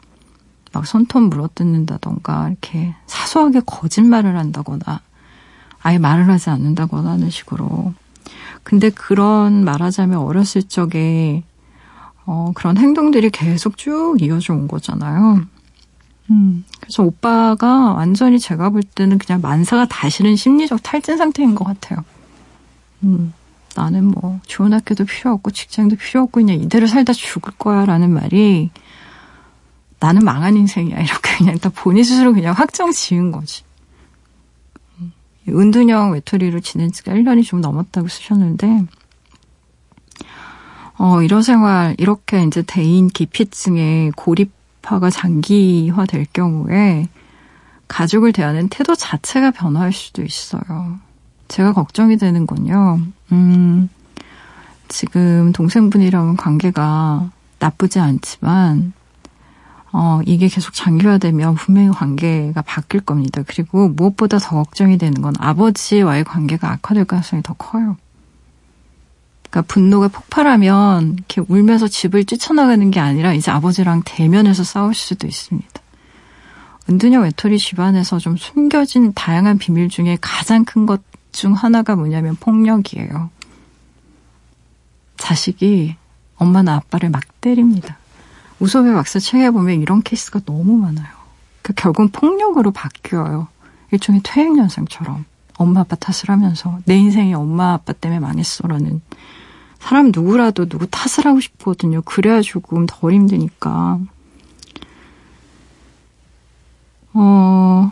[0.73, 5.01] 막 손톱 물어뜯는다던가 이렇게 사소하게 거짓말을 한다거나
[5.81, 7.93] 아예 말을 하지 않는다거나 하는 식으로
[8.63, 11.43] 근데 그런 말하자면 어렸을 적에
[12.25, 15.41] 어, 그런 행동들이 계속 쭉 이어져 온 거잖아요.
[16.29, 22.03] 음, 그래서 오빠가 완전히 제가 볼 때는 그냥 만사가 다시는 심리적 탈진 상태인 것 같아요.
[23.03, 23.33] 음,
[23.75, 28.11] 나는 뭐 좋은 학교도 필요 없고 직장도 필요 없고 그냥 이대로 살다 죽을 거야 라는
[28.11, 28.69] 말이
[29.99, 33.63] 나는 망한 인생이야 이렇게 그냥 다 본인 스스로 그냥 확정 지은 거지.
[35.53, 38.85] 은둔형 외톨이로 지낸 지가 1년이 좀 넘었다고 쓰셨는데,
[40.97, 47.07] 어, 이런 생활, 이렇게 이제 대인 기피증에 고립화가 장기화 될 경우에
[47.87, 50.99] 가족을 대하는 태도 자체가 변화할 수도 있어요.
[51.47, 52.99] 제가 걱정이 되는 건요,
[53.31, 53.89] 음,
[54.89, 58.93] 지금 동생분이랑은 관계가 나쁘지 않지만,
[59.91, 63.41] 어, 이게 계속 장기화 되면 분명히 관계가 바뀔 겁니다.
[63.47, 67.97] 그리고 무엇보다 더 걱정이 되는 건 아버지와의 관계가 악화될 가능성이 더 커요.
[69.49, 75.67] 그러니까 분노가 폭발하면 이렇게 울면서 집을 뛰쳐나가는 게 아니라 이제 아버지랑 대면해서 싸울 수도 있습니다.
[76.89, 83.29] 은둔형 외톨이 집안에서 좀 숨겨진 다양한 비밀 중에 가장 큰 것 중 하나가 뭐냐면 폭력이에요.
[85.17, 85.95] 자식이
[86.35, 87.97] 엄마나 아빠를 막 때립니다.
[88.59, 91.07] 우소배 박사 책에 보면 이런 케이스가 너무 많아요.
[91.61, 93.47] 그 결국은 폭력으로 바뀌어요.
[93.91, 95.25] 일종의 퇴행 현상처럼
[95.57, 99.01] 엄마 아빠 탓을 하면서 내 인생이 엄마 아빠 때문에 망했어라는
[99.79, 102.01] 사람 누구라도 누구 탓을 하고 싶거든요.
[102.01, 103.99] 그래야 조금 덜 힘드니까.
[107.13, 107.91] 어,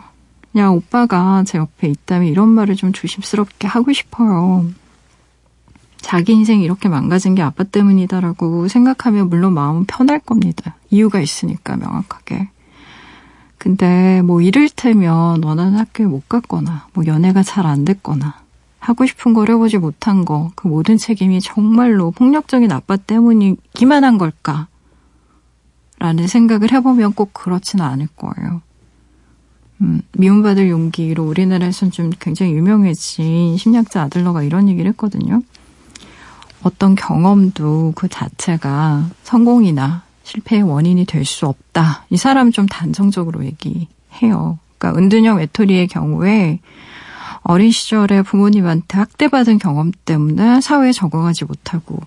[0.52, 4.66] 그냥 오빠가 제 옆에 있다면 이런 말을 좀 조심스럽게 하고 싶어요.
[6.00, 10.76] 자기 인생이 이렇게 망가진 게 아빠 때문이다라고 생각하면 물론 마음은 편할 겁니다.
[10.90, 12.48] 이유가 있으니까 명확하게.
[13.58, 18.40] 근데 뭐 이를테면 원하는 학교에 못 갔거나 뭐 연애가 잘 안 됐거나
[18.78, 24.68] 하고 싶은 걸 해보지 못한 거 그 모든 책임이 정말로 폭력적인 아빠 때문이기만 한 걸까?
[25.98, 28.62] 라는 생각을 해보면 꼭 그렇지는 않을 거예요.
[29.80, 35.42] 음, 미움받을 용기로 우리나라에선 좀 굉장히 유명해진 심리학자 아들러가 이런 얘기를 했거든요.
[36.62, 42.04] 어떤 경험도 그 자체가 성공이나 실패의 원인이 될 수 없다.
[42.10, 44.58] 이 사람 좀 단정적으로 얘기해요.
[44.78, 46.60] 그러니까 은둔형 외톨이의 경우에
[47.42, 51.98] 어린 시절에 부모님한테 학대받은 경험 때문에 사회에 적응하지 못하고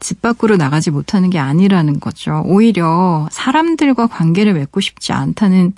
[0.00, 2.42] 집 밖으로 나가지 못하는 게 아니라는 거죠.
[2.46, 5.72] 오히려 사람들과 관계를 맺고 싶지 않다는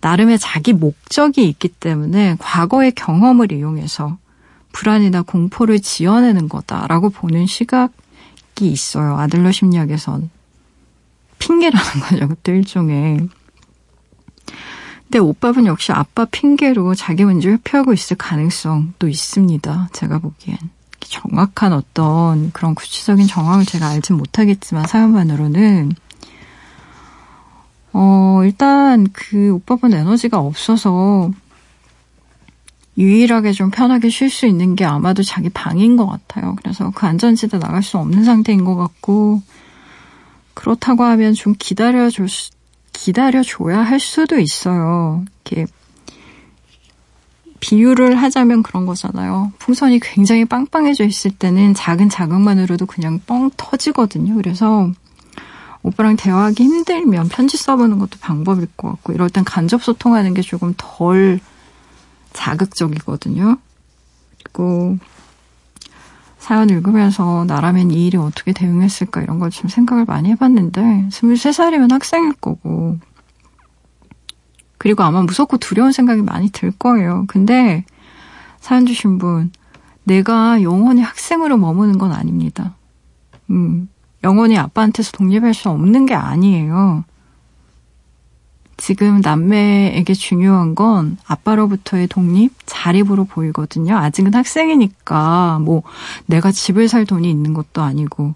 [0.00, 4.18] 나름의 자기 목적이 있기 때문에 과거의 경험을 이용해서
[4.72, 7.90] 불안이나 공포를 지어내는 거다라고 보는 시각이
[8.60, 9.16] 있어요.
[9.18, 10.30] 아들러 심리학에선.
[11.38, 12.28] 핑계라는 거죠.
[12.28, 13.28] 그때 일종의.
[15.04, 19.88] 근데 오빠분 역시 아빠 핑계로 자기 문제 회피하고 있을 가능성도 있습니다.
[19.92, 20.56] 제가 보기엔.
[21.00, 25.92] 정확한 어떤 그런 구체적인 정황을 제가 알진 못하겠지만 사연만으로는
[27.92, 31.30] 어, 일단 그 오빠분 에너지가 없어서
[32.98, 36.56] 유일하게 좀 편하게 쉴 수 있는 게 아마도 자기 방인 것 같아요.
[36.62, 39.42] 그래서 그 안전지대 나갈 수 없는 상태인 것 같고,
[40.54, 42.50] 그렇다고 하면 좀 기다려줄 수,
[42.92, 45.24] 기다려줘야 할 수도 있어요.
[45.44, 45.66] 이렇게,
[47.60, 49.52] 비유를 하자면 그런 거잖아요.
[49.58, 54.34] 풍선이 굉장히 빵빵해져 있을 때는 작은 자극만으로도 그냥 뻥 터지거든요.
[54.34, 54.90] 그래서
[55.82, 60.74] 오빠랑 대화하기 힘들면 편지 써보는 것도 방법일 것 같고, 이럴 땐 간접 소통하는 게 조금
[60.76, 61.40] 덜
[62.32, 63.56] 자극적이거든요.
[64.42, 64.98] 그리고
[66.38, 72.32] 사연 읽으면서 나라면 이 일에 어떻게 대응했을까 이런 걸 좀 생각을 많이 해봤는데 23살이면 학생일
[72.34, 72.98] 거고
[74.78, 77.24] 그리고 아마 무섭고 두려운 생각이 많이 들 거예요.
[77.28, 77.84] 근데
[78.60, 79.52] 사연 주신 분
[80.02, 82.74] 내가 영원히 학생으로 머무는 건 아닙니다.
[83.50, 83.88] 음,
[84.24, 87.04] 영원히 아빠한테서 독립할 수 없는 게 아니에요.
[88.82, 93.96] 지금 남매에게 중요한 건 아빠로부터의 독립, 자립으로 보이거든요.
[93.96, 95.84] 아직은 학생이니까 뭐
[96.26, 98.34] 내가 집을 살 돈이 있는 것도 아니고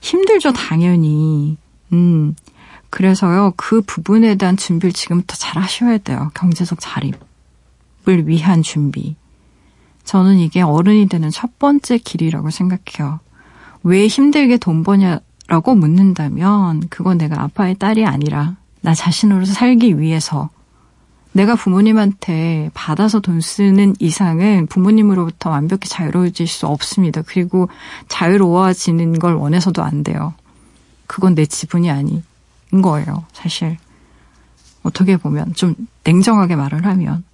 [0.00, 1.58] 힘들죠, 당연히.
[1.92, 2.34] 음.
[2.88, 6.30] 그래서요, 그 부분에 대한 준비를 지금부터 잘 하셔야 돼요.
[6.32, 9.14] 경제적 자립을 위한 준비.
[10.04, 13.20] 저는 이게 어른이 되는 첫 번째 길이라고 생각해요.
[13.82, 20.50] 왜 힘들게 돈 버냐라고 묻는다면, 그건 내가 아빠의 딸이 아니라 나 자신으로서 살기 위해서
[21.32, 27.22] 내가 부모님한테 받아서 돈 쓰는 이상은 부모님으로부터 완벽히 자유로워질 수 없습니다.
[27.26, 27.68] 그리고
[28.08, 30.32] 자유로워지는 걸 원해서도 안 돼요.
[31.06, 32.22] 그건 내 지분이 아닌
[32.82, 33.76] 거예요, 사실.
[34.82, 37.24] 어떻게 보면, 좀 냉정하게 말을 하면.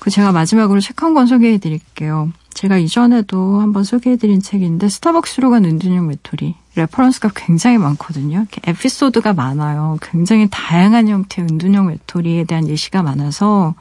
[0.00, 2.32] 그 제가 마지막으로 책 한 권 소개해 드릴게요.
[2.54, 8.46] 제가 이전에도 한번 소개해 드린 책인데 스타벅스로 간 은둔형 외톨이 reference가 굉장히 많거든요.
[8.64, 9.98] 에피소드가 많아요.
[10.00, 13.74] 굉장히 다양한 형태의 은둔형 외톨이에 대한 예시가 많아서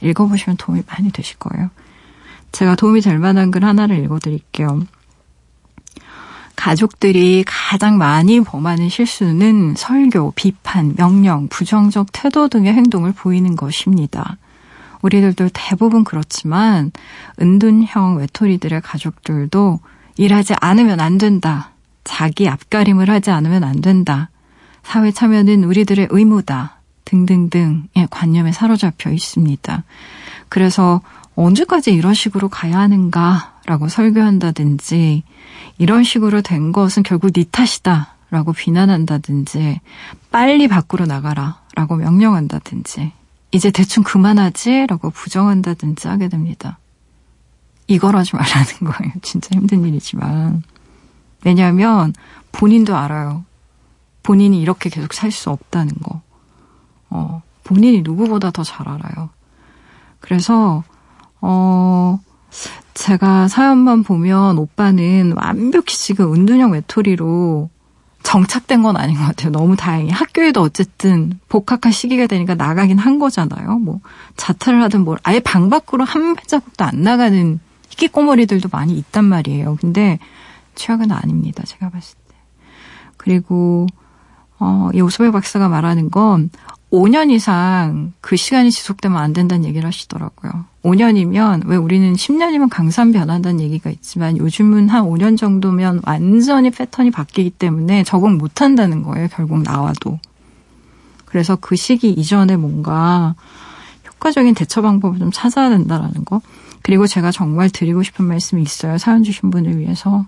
[0.00, 1.70] 읽어보시면 도움이 많이 되실 거예요.
[2.52, 4.82] 제가 도움이 될 만한 글 하나를 읽어드릴게요.
[6.56, 14.36] 가족들이 가장 많이 범하는 실수는 설교, 비판, 명령, 부정적 태도 등의 행동을 보이는 것입니다.
[15.00, 16.92] 우리들도 대부분 그렇지만
[17.40, 19.80] 은둔형 외톨이들의 가족들도
[20.16, 21.70] 일하지 않으면 안 된다.
[22.04, 24.30] 자기 앞가림을 하지 않으면 안 된다.
[24.82, 26.80] 사회 참여는 우리들의 의무다.
[27.04, 29.84] 등등등의 관념에 사로잡혀 있습니다.
[30.48, 31.00] 그래서
[31.34, 35.24] 언제까지 이런 식으로 가야 하는가라고 설교한다든지
[35.78, 39.80] 이런 식으로 된 것은 결국 네 탓이다 라고 비난한다든지,
[40.30, 43.12] 빨리 밖으로 나가라 라고 명령한다든지,
[43.50, 46.78] 이제 대충 그만하지 라고 부정한다든지 하게 됩니다.
[47.88, 49.12] 이걸 하지 말라는 거예요.
[49.22, 50.62] 진짜 힘든 일이지만.
[51.44, 52.12] 왜냐하면
[52.52, 53.44] 본인도 알아요.
[54.22, 56.20] 본인이 이렇게 계속 살 수 없다는 거.
[57.10, 59.30] 어, 본인이 누구보다 더 잘 알아요.
[60.20, 60.84] 그래서,
[61.40, 62.20] 어,
[62.94, 67.70] 제가 사연만 보면 오빠는 완벽히 지금 은둔형 외톨이로
[68.22, 69.50] 정착된 건 아닌 것 같아요.
[69.50, 70.10] 너무 다행히.
[70.10, 73.78] 학교에도 어쨌든 복학할 시기가 되니까 나가긴 한 거잖아요.
[73.78, 74.00] 뭐,
[74.36, 79.78] 자퇴를 하든 뭘, 아예 방 밖으로 한 발자국도 안 나가는 희귀 꼬머리들도 많이 있단 말이에요.
[79.80, 80.18] 근데
[80.80, 81.62] 최악은 아닙니다.
[81.66, 82.34] 제가 봤을 때.
[83.18, 83.86] 그리고,
[84.58, 86.50] 어, 이 오소배 박사가 말하는 건
[86.90, 90.64] 5년 이상 그 시간이 지속되면 안 된다는 얘기를 하시더라고요.
[90.82, 97.50] 5년이면 왜 우리는 10년이면 강산 변한다는 얘기가 있지만 요즘은 한 5년 정도면 완전히 패턴이 바뀌기
[97.50, 99.28] 때문에 적응 못 한다는 거예요.
[99.28, 100.18] 결국 나와도.
[101.26, 103.34] 그래서 그 시기 이전에 뭔가
[104.08, 106.40] 효과적인 대처 방법을 좀 찾아야 된다라는 거.
[106.82, 108.98] 그리고 제가 정말 드리고 싶은 말씀이 있어요.
[108.98, 110.26] 사연 주신 분을 위해서.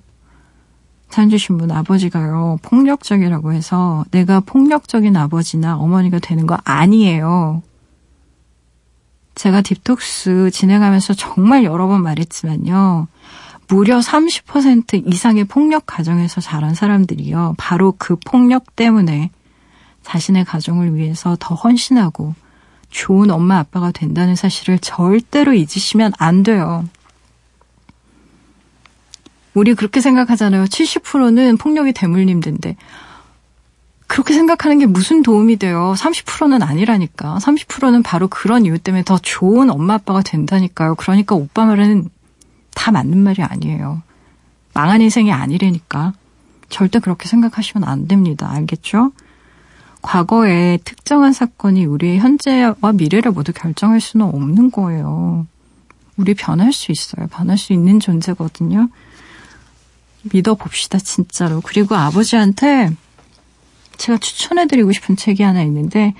[1.12, 7.62] 사연 주신 분 아버지가요, 폭력적이라고 해서 내가 폭력적인 아버지나 어머니가 되는 거 아니에요.
[9.35, 13.09] 제가 딥톡스 진행하면서 정말 여러 번 말했지만요.
[13.68, 17.57] 무려 30% 이상의 폭력 가정에서 자란 사람들이요.
[17.59, 19.31] 바로 그 폭력 때문에
[20.01, 22.35] 자신의 가정을 위해서 더 헌신하고
[22.88, 26.87] 좋은 엄마 아빠가 된다는 사실을 절대로 잊으시면 안 돼요.
[29.55, 30.65] 우리 그렇게 생각하잖아요.
[30.65, 32.77] 70%는 폭력이 대물림된데.
[34.07, 35.95] 그렇게 생각하는 게 무슨 도움이 돼요?
[35.97, 37.38] 30%는 아니라니까.
[37.38, 40.97] 30%는 바로 그런 이유 때문에 더 좋은 엄마 아빠가 된다니까요.
[40.97, 42.09] 그러니까 오빠 말은
[42.75, 44.03] 다 맞는 말이 아니에요.
[44.75, 46.12] 망한 인생이 아니라니까.
[46.69, 48.51] 절대 그렇게 생각하시면 안 됩니다.
[48.51, 49.12] 알겠죠?
[50.03, 55.47] 과거에 특정한 사건이 우리의 현재와 미래를 모두 결정할 수는 없는 거예요.
[56.17, 57.29] 우리 변할 수 있어요.
[57.29, 58.88] 변할 수 있는 존재거든요.
[60.23, 61.61] 믿어봅시다, 진짜로.
[61.61, 62.91] 그리고 아버지한테
[63.97, 66.15] 제가 추천해드리고 싶은 책이 하나 있는데,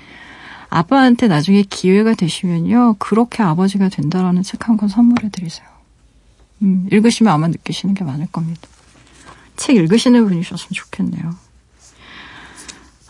[0.69, 5.67] 아빠한테 나중에 기회가 되시면요, 그렇게 아버지가 된다라는 책 한 권 선물해드리세요.
[6.63, 8.61] 음, 읽으시면 아마 느끼시는 게 많을 겁니다.
[9.55, 11.35] 책 읽으시는 분이셨으면 좋겠네요.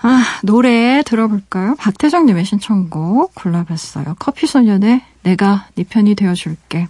[0.01, 1.75] 아, 노래 들어볼까요?
[1.75, 4.15] 박태정님의 신청곡 골라봤어요.
[4.19, 6.89] 커피소년의 내가 네 편이 되어줄게.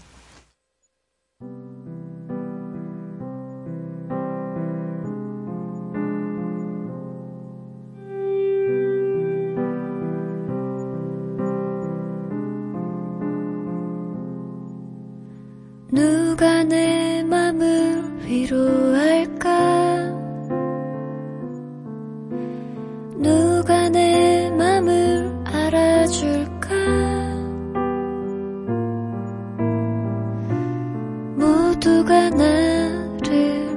[18.34, 19.48] 위로할까?
[23.18, 26.74] 누가 내 맘을 알아줄까?
[31.36, 33.73] 모두가 나를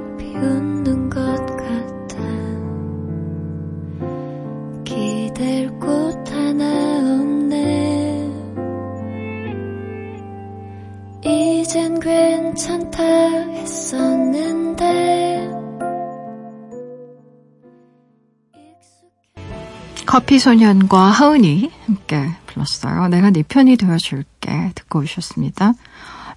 [20.17, 23.09] 커피 소년과 하은이 함께 불렀어요.
[23.09, 25.75] 내가 네 편이 되어줄게 듣고 오셨습니다.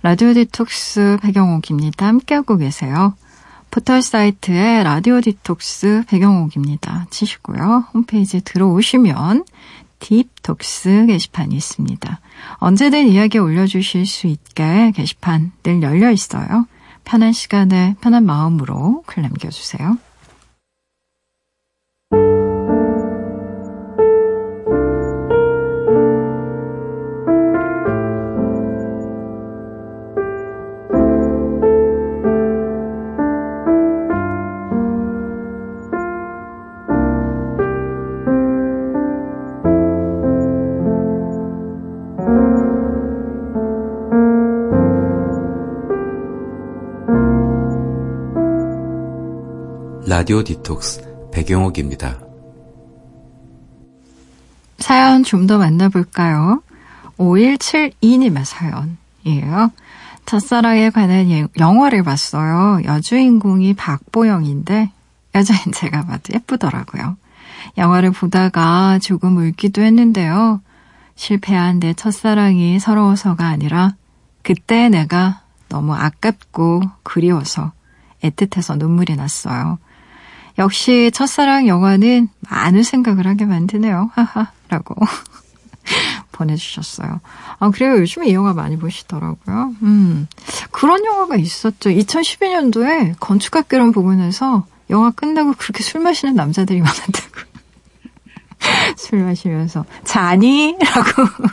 [0.01, 2.05] 라디오 디톡스 백영옥입니다.
[2.05, 3.13] 함께하고 계세요.
[3.71, 7.07] 포털 사이트에 라디오 디톡스 백영옥입니다.
[7.09, 7.85] 치시고요.
[7.93, 9.45] 홈페이지에 들어오시면
[9.99, 12.19] 딥톡스 게시판이 있습니다.
[12.55, 16.65] 언제든 이야기 올려주실 수 있게 게시판 늘 열려 있어요.
[17.05, 19.97] 편한 시간에 편한 마음으로 글 남겨주세요.
[50.19, 52.19] 라디오 디톡스 배경옥입니다.
[54.77, 56.61] 사연 좀 더 만나볼까요?
[57.17, 59.71] 5172님의 사연이에요.
[60.25, 62.81] 첫사랑에 관한 예- 영화를 봤어요.
[62.83, 64.91] 여주인공이 박보영인데
[65.35, 67.15] 여자인 제가 봐도 예쁘더라고요.
[67.77, 70.59] 영화를 보다가 조금 울기도 했는데요.
[71.15, 73.95] 실패한 내 첫사랑이 서러워서가 아니라
[74.43, 77.71] 그때 내가 너무 아깝고 그리워서
[78.21, 79.79] 애틋해서 눈물이 났어요.
[80.59, 84.11] 역시 첫사랑 영화는 많은 생각을 하게 만드네요.
[84.13, 84.95] 하하 라고
[86.33, 87.21] 보내주셨어요.
[87.59, 87.97] 아, 그래요.
[87.97, 89.73] 요즘에 이 영화 많이 보시더라고요.
[89.81, 90.27] 음.
[90.71, 91.89] 그런 영화가 있었죠.
[91.89, 97.49] 2012년도에 건축학 개론 부근에서 영화 끝나고 그렇게 술 마시는 남자들이 많았다고.
[98.97, 100.77] 술 마시면서, 자니?
[100.79, 101.49] 라고.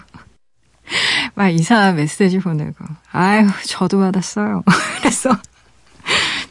[1.35, 2.85] 막 이상한 메시지 보내고.
[3.13, 4.65] 아유, 저도 받았어요.
[4.99, 5.31] 그래서,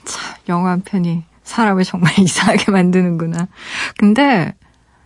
[0.06, 3.48] 참, 영화 한 편이 사람을 정말 이상하게 만드는구나.
[3.98, 4.54] 근데,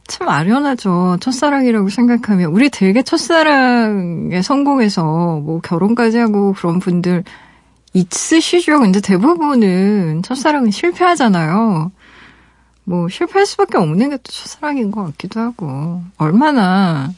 [0.07, 1.17] 참 아련하죠.
[1.21, 2.51] 첫사랑이라고 생각하면.
[2.51, 5.03] 우리 되게 첫사랑에 성공해서
[5.39, 7.23] 뭐 결혼까지 하고 그런 분들
[7.93, 8.79] 있으시죠.
[8.79, 11.91] 근데 대부분은 첫사랑은 실패하잖아요.
[12.85, 16.01] 뭐 실패할 수밖에 없는 게 또 첫사랑인 것 같기도 하고.
[16.17, 17.11] 얼마나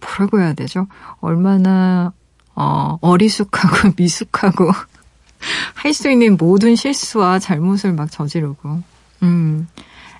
[0.00, 0.86] 뭐라고 해야 되죠?
[1.20, 2.12] 얼마나
[2.54, 4.70] 어, 어리숙하고 미숙하고
[5.86, 8.82] 할 수 있는 모든 실수와 잘못을 막 저지르고.
[9.22, 9.68] 음.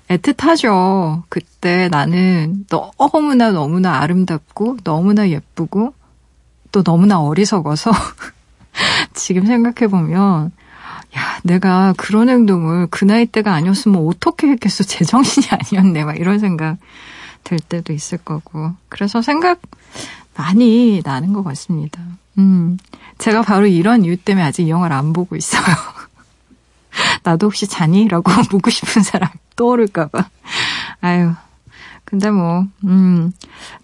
[0.07, 1.23] 애틋하죠.
[1.27, 5.93] 그때 나는 너무나 너무나 아름답고 너무나 예쁘고
[6.71, 7.91] 또 너무나 어리석어서
[9.13, 10.53] 지금 생각해보면
[11.17, 14.85] 야, 내가 그런 행동을 그 나이 때가 아니었으면 어떻게 했겠어.
[14.85, 16.05] 제정신이 아니었네.
[16.05, 16.77] 막 이런 생각
[17.43, 18.71] 들 때도 있을 거고.
[18.87, 19.59] 그래서 생각
[20.37, 21.99] 많이 나는 것 같습니다.
[22.37, 22.77] 음.
[23.17, 25.63] 제가 바로 이런 이유 때문에 아직 이 영화를 안 보고 있어요.
[27.23, 28.07] 나도 혹시 자니?
[28.07, 30.29] 라고 묻고 싶은 사람 떠오를까봐.
[31.01, 31.33] 아유.
[32.05, 33.33] 근데 뭐, 음,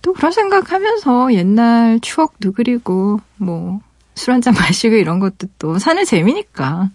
[0.02, 3.82] 또 그런 생각 하면서 옛날 추억도 그리고, 뭐,
[4.16, 6.90] 술 한잔 마시고 이런 것도 또 사는 재미니까.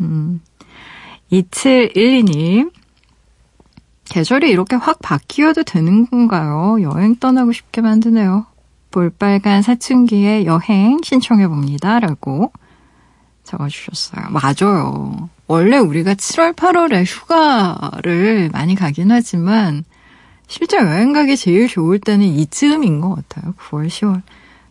[0.00, 0.40] 음,
[1.32, 2.70] 2712님.
[4.04, 6.76] 계절이 이렇게 확 바뀌어도 되는 건가요?
[6.82, 8.46] 여행 떠나고 싶게 만드네요.
[8.92, 11.98] 볼빨간 사춘기에 여행 신청해 봅니다.
[11.98, 12.52] 라고
[13.42, 14.26] 적어주셨어요.
[14.30, 15.28] 맞아요.
[15.48, 19.84] 원래 우리가 7월, 8월에 휴가를 많이 가긴 하지만
[20.46, 23.54] 실제 여행 가기 제일 좋을 때는 이쯤인 것 같아요.
[23.54, 24.22] 9월, 10월.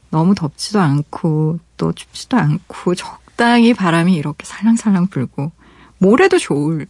[0.10, 5.52] 너무 덥지도 않고 또 춥지도 않고 적당히 바람이 이렇게 살랑살랑 불고
[5.98, 6.86] 모래도 좋을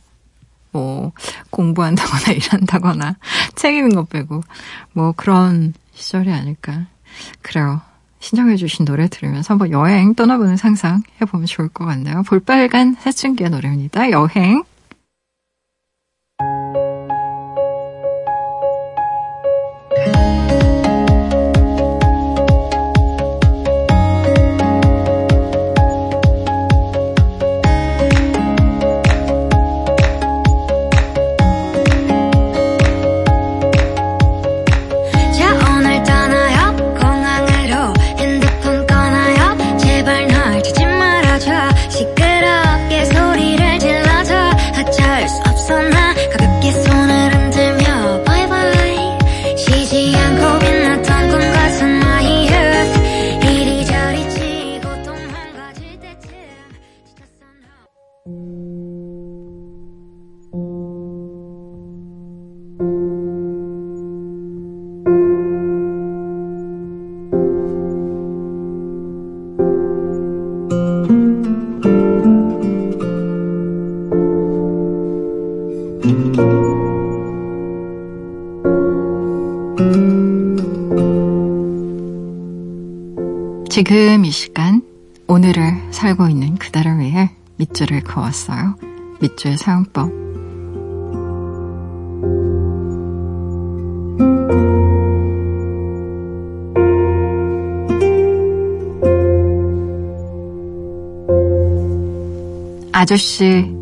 [0.72, 1.12] 뭐
[1.50, 3.16] 공부한다거나 일한다거나
[3.56, 4.42] 책 읽는 것 빼고
[4.94, 6.88] 뭐 그런 시절이 아닐까.
[7.42, 7.82] 그래요.
[8.20, 12.24] 신청해 주신 노래 들으면서 한번 여행 떠나보는 상상 해보면 좋을 것 같네요.
[12.24, 14.12] 볼빨간 사춘기의 노래입니다.
[14.12, 14.64] 여행.
[83.84, 84.84] 지금 이 시간
[85.26, 88.76] 오늘을 살고 있는 그대를 위해 밑줄을 그었어요.
[89.20, 90.12] 밑줄 사용법.
[102.94, 103.76] 아저씨,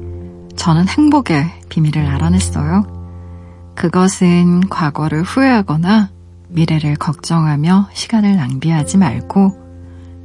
[0.56, 3.74] 저는 행복의 비밀을 알아냈어요.
[3.76, 6.10] 그것은 과거를 후회하거나
[6.48, 9.69] 미래를 걱정하며 시간을 낭비하지 말고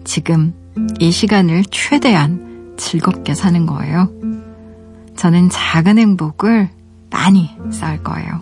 [0.04, 0.54] 지금
[1.00, 4.10] 이 시간을 최대한 즐겁게 사는 거예요.
[5.16, 6.68] 저는 작은 행복을
[7.10, 8.40] 많이 쌓을 거예요.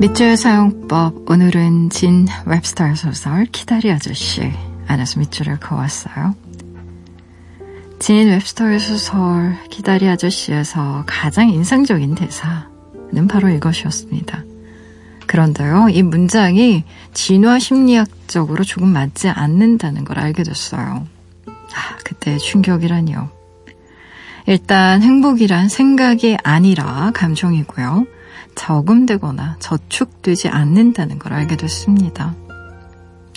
[0.00, 4.52] 밑줄 사용법 오늘은 진 웹스터 소설 키다리 아저씨
[4.86, 6.34] 안에서 밑줄을 그었어요.
[8.04, 14.44] 진 웹스터의 소설 키다리 아저씨에서 가장 인상적인 대사는 바로 이것이었습니다.
[15.26, 16.84] 그런데요, 이 문장이
[17.14, 21.06] 진화 심리학적으로 조금 맞지 않는다는 걸 알게 됐어요.
[21.46, 23.30] 아, 그때 충격이라니요.
[24.48, 28.04] 일단 행복이란 생각이 아니라 감정이고요.
[28.54, 32.34] 저금되거나 저축되지 않는다는 걸 알게 됐습니다.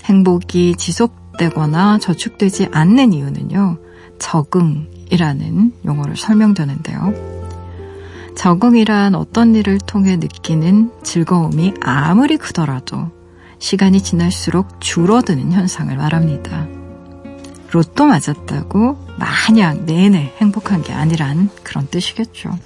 [0.03, 3.86] 행복이 지속되거나 저축되지 않는 이유는요,
[4.19, 7.37] 적응이라는 용어를 설명되는데요.
[8.35, 13.09] 적응이란 어떤 일을 통해 느끼는 즐거움이 아무리 크더라도
[13.59, 16.67] 시간이 지날수록 줄어드는 현상을 말합니다.
[17.71, 22.57] 로또 맞았다고 마냥 내내 행복한 게 아니란 그런 뜻이겠죠.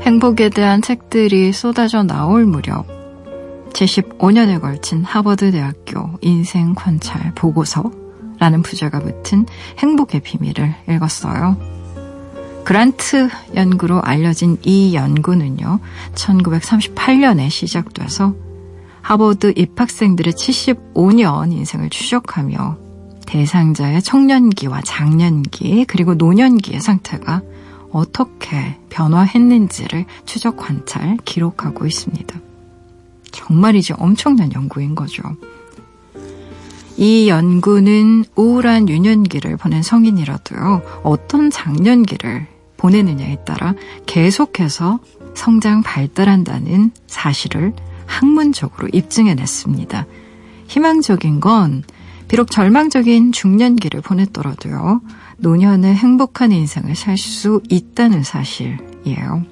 [0.00, 2.86] 행복에 대한 책들이 쏟아져 나올 무렵
[3.72, 8.01] 제15년에 걸친 하버드 대학교 인생 관찰 보고서
[8.42, 9.46] 라는 부제가 붙은
[9.78, 11.56] 행복의 비밀을 읽었어요.
[12.64, 15.78] 그란트 연구로 알려진 이 연구는요,
[16.16, 18.34] 1938년에 시작돼서
[19.00, 22.78] 하버드 입학생들의 75년 인생을 추적하며
[23.26, 27.42] 대상자의 청년기와 장년기 그리고 노년기의 상태가
[27.92, 32.40] 어떻게 변화했는지를 추적 관찰 기록하고 있습니다.
[33.30, 35.22] 정말이지 엄청난 연구인 거죠.
[37.02, 42.46] 이 연구는 우울한 유년기를 보낸 성인이라도요, 어떤 장년기를
[42.76, 43.74] 보내느냐에 따라
[44.06, 45.00] 계속해서
[45.34, 47.72] 성장 발달한다는 사실을
[48.06, 50.06] 학문적으로 입증해냈습니다.
[50.68, 51.82] 희망적인 건
[52.28, 55.00] 비록 절망적인 중년기를 보냈더라도요,
[55.38, 59.44] 노년의 행복한 인생을 살 수 있다는 사실이에요.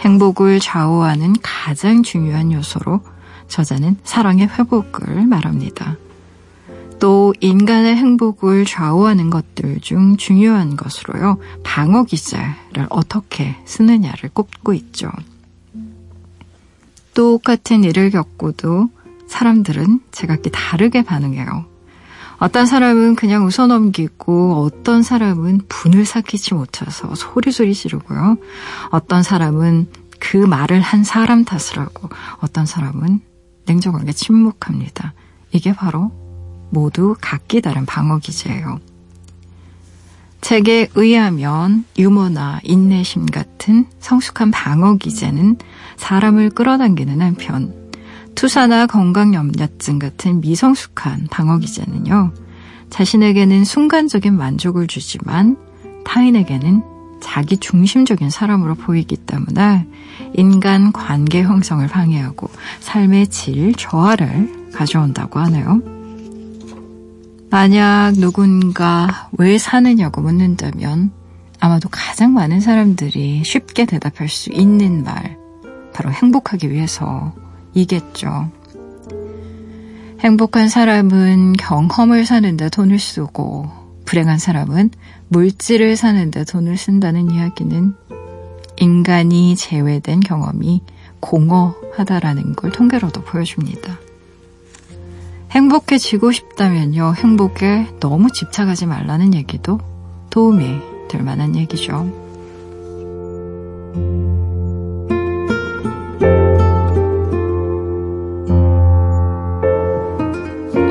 [0.00, 3.02] 행복을 좌우하는 가장 중요한 요소로
[3.48, 5.96] 저자는 사랑의 회복을 말합니다.
[6.98, 15.10] 또 인간의 행복을 좌우하는 것들 중 중요한 것으로요, 방어 기제를 어떻게 쓰느냐를 꼽고 있죠.
[17.14, 18.90] 똑같은 일을 겪고도
[19.26, 21.66] 사람들은 제각기 다르게 반응해요.
[22.38, 28.36] 어떤 사람은 그냥 웃어넘기고 어떤 사람은 분을 삭히지 못해서 소리소리 지르고요.
[28.90, 29.88] 어떤 사람은
[30.18, 32.08] 그 말을 한 사람 탓을 하고
[32.40, 33.20] 어떤 사람은
[33.66, 35.14] 냉정하게 침묵합니다.
[35.52, 36.12] 이게 바로
[36.70, 38.80] 모두 각기 다른 방어 기제예요.
[40.40, 45.58] 책에 의하면 유머나 인내심 같은 성숙한 방어 기제는
[45.96, 47.74] 사람을 끌어당기는 한편
[48.36, 52.32] 투사나 건강 염려증 같은 미성숙한 방어 기제는요.
[52.90, 55.56] 자신에게는 순간적인 만족을 주지만
[56.04, 59.86] 타인에게는 자기 중심적인 사람으로 보이기 때문에
[60.34, 62.48] 인간 관계 형성을 방해하고
[62.80, 65.80] 삶의 질 저하를 가져온다고 하네요.
[67.50, 71.10] 만약 누군가 왜 사느냐고 묻는다면
[71.60, 75.38] 아마도 가장 많은 사람들이 쉽게 대답할 수 있는 말,
[75.94, 78.50] 바로 행복하기 위해서이겠죠.
[80.20, 84.90] 행복한 사람은 경험을 사는데 돈을 쓰고, 불행한 사람은
[85.28, 87.94] 물질을 사는데 돈을 쓴다는 이야기는
[88.78, 90.82] 인간이 제외된 경험이
[91.20, 93.98] 공허하다라는 걸 통계로도 보여줍니다.
[95.50, 99.80] 행복해지고 싶다면요, 행복에 너무 집착하지 말라는 얘기도
[100.30, 102.26] 도움이 될 만한 얘기죠.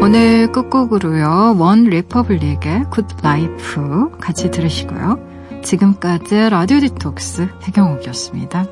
[0.05, 5.17] 오늘 끝곡으로요, OneRepublic의 Good Life 같이 들으시고요.
[5.63, 8.67] 지금까지 라디오 디톡스 백영옥이었습니다.